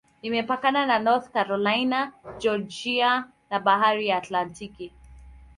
[0.27, 1.99] Imepakana na North Carolina,
[2.41, 3.11] Georgia
[3.49, 4.87] na Bahari ya Atlantiki.